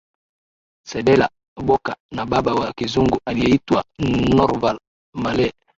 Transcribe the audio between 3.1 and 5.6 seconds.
aliyeitwa Norvall Marley